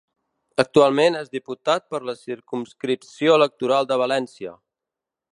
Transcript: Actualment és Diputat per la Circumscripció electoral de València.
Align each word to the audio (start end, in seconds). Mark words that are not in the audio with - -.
Actualment 0.61 1.17
és 1.17 1.27
Diputat 1.35 1.85
per 1.91 1.99
la 2.09 2.15
Circumscripció 2.21 3.35
electoral 3.41 3.91
de 3.93 3.99
València. 4.05 4.55